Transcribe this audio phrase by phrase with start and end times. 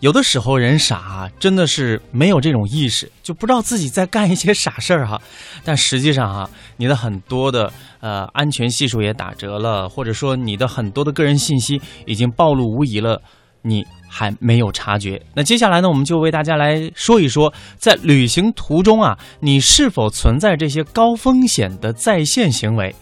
[0.00, 5.20] 有的时候人傻啊，真的是没有这种意识，就不知道自己在干一些傻事儿哈。
[5.64, 13.22] 但实际上哈，你的很多的呃安全系数也打折了，或者说你的很多的个人信息已经暴露无遗了，
[13.62, 15.20] 你还没有察觉。
[15.34, 22.94] 那接下来呢，我们就为大家来说一说，在旅行途中啊，你是否存在这些高风险的在线行为？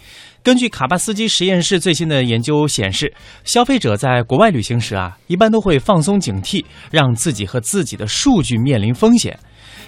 [0.44, 3.10] 根据卡巴斯基实验室最新的研究显示，
[3.44, 9.38] 消费者在国外旅行时啊，一般都会放松警惕，让自己和自己的数据面临风险。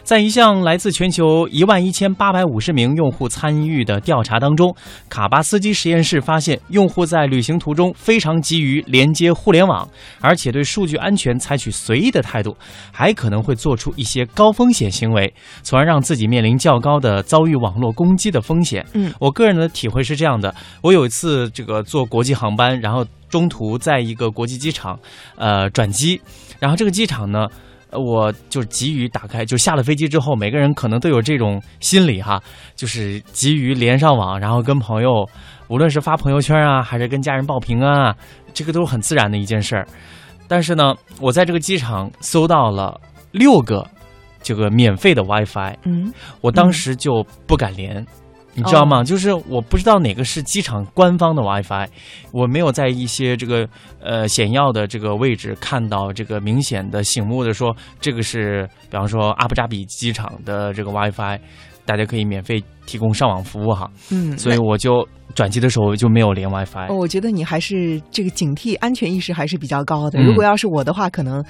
[0.07, 4.73] 在一项来自全球一万一千八百五十名用户参与的调查当中，
[5.09, 9.89] 卡巴斯基实验室发现，用户在旅行途中非常急于连接互联网，
[10.21, 12.57] 而且对数据安全采取随意的态度，
[12.93, 18.87] 还可能会做出一些高风险行为，从而让自己面临较高的遭遇网络攻击的风险。
[18.93, 24.97] 嗯，我个人的体会是这样的：我有一次这个坐国际航班，然后中途在一个国际机场，
[25.35, 26.21] 呃转机，
[26.61, 27.49] 然后这个机场呢。
[27.93, 32.43] 我就急于打开，就下了飞机之后，每个人可能都有这种心理哈，
[32.75, 35.29] 就是急于连上网，然后跟朋友，
[35.69, 38.17] 无论是发朋友圈啊，还是跟家人报平安啊，
[38.53, 39.87] 这个都是很自然的一件事儿。
[40.49, 43.01] 但是呢，我在这个机场搜到了
[43.33, 43.89] 六个
[44.43, 48.05] 这个免费的 WiFi，嗯，我当时就不敢连。
[48.57, 49.05] 你知道吗？
[49.05, 51.87] 就是我不知道哪个是机场官方的 WiFi，
[52.33, 53.69] 我没有在一些这个
[54.01, 61.39] 呃显要的这个位置看到这个明显的醒目的说这个是，比方说阿布扎比机场的这个 WiFi，
[61.85, 63.91] 大家可以免费提供上网服务哈。
[64.11, 66.89] 嗯，所以我就转机的时候就没有连 WiFi。
[66.91, 70.19] 我觉得你还是这个警惕安全意识还是比较高的。
[70.19, 71.45] 嗯如果要是我的话，可能。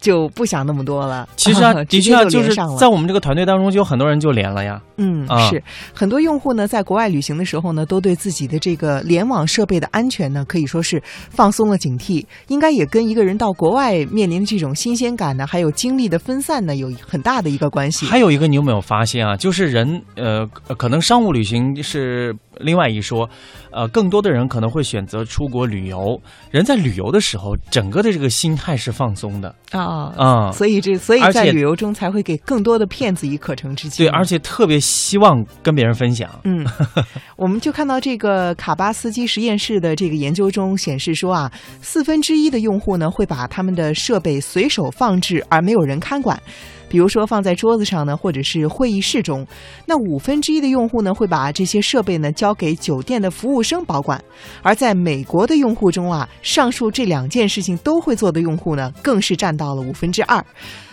[0.00, 1.28] 就不想那么多了。
[1.36, 4.80] 其实啊， 的确啊，就就是在我们这个团队当中，就有很多人就连了呀。
[4.96, 5.62] 嗯，啊是
[5.94, 12.24] 很多用户呢，在国外旅行的时候呢，都对自己的这个联网设备的安全呢，可以说是放松了警惕。
[12.48, 18.06] 应该也跟一个人到国外面临的这种新鲜感呢，还有精力的分散呢，有很大的一个关系。
[18.06, 19.36] 还有一个，你有没有发现啊？
[19.36, 23.28] 就是人，呃，可能商务旅行是另外一说，
[23.72, 26.20] 呃，更多的人可能会选择出国旅游。
[26.50, 34.04] 人在旅游的时候，整个的这个心态是放松的啊啊、所以这所以在旅游中才会给更多的骗子以可乘之机。
[34.04, 36.28] 对，而且特别希望跟别人分享。
[36.44, 36.66] 嗯，
[37.36, 41.50] 我们就看到这个卡巴斯基实验室的这个研究中显示说啊，
[41.80, 46.40] 四分之一的用户呢会把他们的设备随手放置而没有人看管。
[46.90, 49.46] 比如说放在桌子上呢，或者是会议室中，
[49.86, 54.22] 那五分之一的用户呢会把这些设备呢交给酒店的服务生保管，
[54.60, 60.44] 而在美国的用户中啊，上述这两件事情都会做的用户呢，更是占到了五分之二。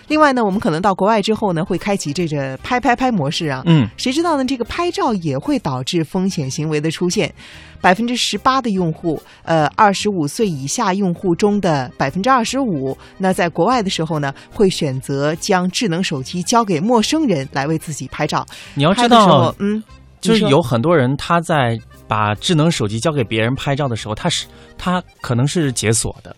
[0.07, 4.45] 另外呢，我们可能到国外之后呢，会开启这个拍拍拍模式啊，嗯，谁知道呢？
[4.45, 7.34] 这个拍照也会导致风险行为的出现。
[7.79, 18.45] 百分之十八的用户，呃，二十五岁以下用户中的百分之二十五，那在国外的时候呢，会选择将智能手机交给陌生人来为自己拍照。
[18.74, 19.84] 你要知道，，嗯，
[20.19, 24.47] 就是有很多人他在把智能手机交给别人拍照的时候，他是
[24.78, 26.35] 他可能是解锁的，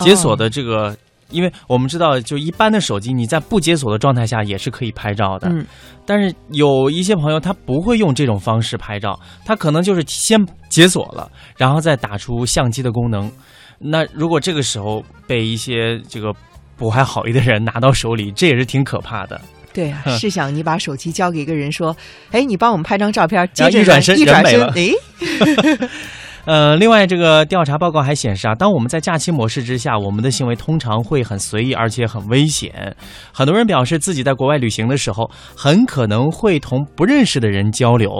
[0.00, 0.96] 解锁的这个。
[1.34, 5.48] 因为我们知道，就一般的手机，你在不解锁的状态下也是可以拍照的。
[5.50, 5.66] 嗯，
[6.06, 10.38] 但是有一些朋友他不会用这种方式拍照，他可能就是先
[10.70, 13.30] 解锁了，然后再打出相机的功能。
[13.78, 16.32] 那如果这个时候被一些这个
[16.76, 19.40] 不怀好意的人拿到手里，这也是挺可怕的。
[19.72, 21.94] 对啊， 试想你把手机交给一个人说
[22.30, 24.90] ：“哎，你帮我们拍张照片。”接着一转身一转身，哎，
[26.46, 32.94] 呃，另外，这个调查报告还显示啊，当我们在假期模式之下，我们的行为通常会很随意，而且很危险。
[33.32, 38.10] 很多人表示自己在国外旅行的时候，很可能会同不认识的人交流，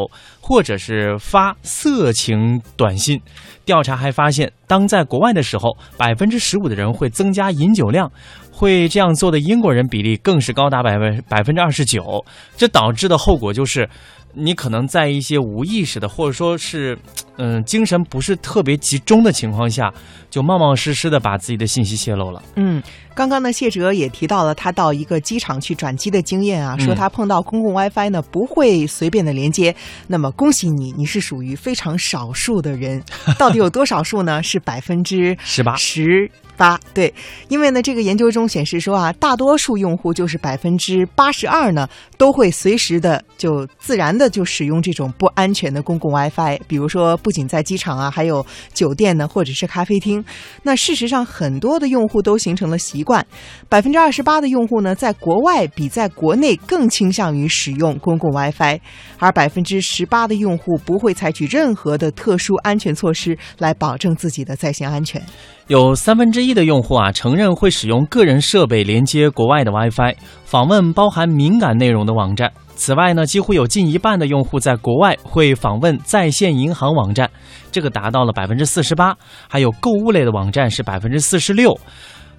[0.41, 3.21] 或者是发色情短信。
[3.67, 8.11] 调查还发现，当在国外的时候，百分之十五的人会增加饮酒量，
[8.54, 12.25] 会这样做的英国人比例更是高达百分百分之二十九。
[12.56, 13.88] 这导致的后果就是，
[14.32, 16.97] 你可能在一些无意识的，或者说是
[17.37, 19.92] 嗯，精神不是特别集中的情况下，
[20.31, 22.41] 就冒冒失失的把自己的信息泄露了。
[22.54, 22.81] 嗯，
[23.12, 29.74] 刚刚呢，谢哲也提到了他到一个机场去转机的经验啊，嗯说他碰到公共 WiFi 呢不会随便的连接。
[30.07, 33.03] 那么恭喜你，你是属于非常少数的人。
[33.36, 34.41] 到底有多少数呢？
[34.42, 36.78] 是百分之十八十八。
[36.92, 37.12] 对，
[37.48, 50.24] 因为呢，这个研究中显示说啊，大多数用户就是百分之八十二呢，都会随时的就自然的就使用这种不安全的公共 WiFi，比如说不仅在机场啊，还有酒店呢，或者是咖啡厅。
[50.62, 53.24] 那事实上，很多的用户都形成了习惯。
[53.68, 58.80] 百分之二十八的用户呢，在国外比在国内更倾向于使用公共 WiFi，
[59.18, 65.22] 而百分之十八的用户不会采取任何的特殊安全措施来保证自己的在线安全。
[65.68, 70.15] 有三分之一的用户啊承认会使用个人设备连接国外的 WiFi，
[70.45, 72.53] 访问包含敏感内容的网站。
[72.77, 77.31] 此外呢，几乎有近一半的用户在国外会访问在线银行网站，
[77.71, 79.17] 这个达到了百分之四十八，
[79.49, 81.79] 还有购物类的网站是百分之四十六。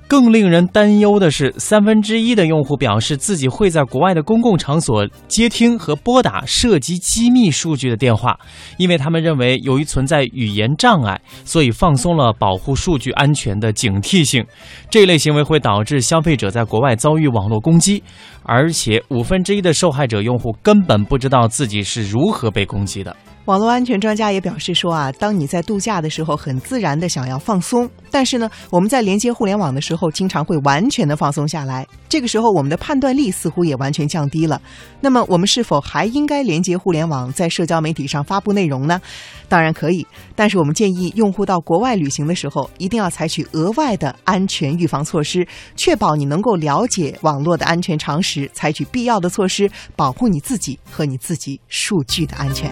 [0.08, 8.38] 更令人担忧的是，三分之一的用户表示自己会在国外的公共场所接听和拨打涉及机密数据的电话，
[8.78, 14.46] 因为他们认为由于存在语言障碍，所以放松了保护数据安全的警惕性。
[14.92, 18.04] 这类行为会导致消费者在国外遭遇网络攻击，
[18.46, 23.16] 而且五分之一的受害者用户根本不知道自己是如何被攻击的。
[23.46, 31.86] 网络安全专家也表示说啊，当你在度假的时候，很自然的想要放松，但是呢，我们在连接互联网的时候，经常会完全的放松下来。
[32.10, 34.60] 这个时候，我们的判断力似乎也完全降低了。
[35.00, 39.00] 那么，我们是否还应该连接互联网，在社交媒体上发布内容呢？
[39.48, 52.70] 当然可以，但是我们建议用户到国外旅行的时候，一定要采取额外的安全预防措施，确保你能够了解网络的安全常识，采取必要的措施，保护你自己和你自己数据的安全。